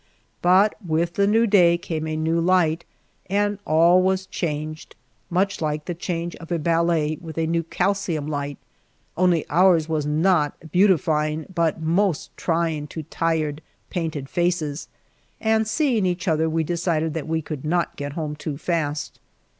[0.41, 2.85] But with the new day came a new light
[3.29, 4.95] and all was changed,
[5.29, 8.57] much like the change of a ballet with a new calcium light,
[9.15, 13.61] only ours was not beautifying, but most trying to tired,
[13.91, 14.87] painted faces;
[15.39, 19.19] and seeing each other we decided that we could not get home too fast.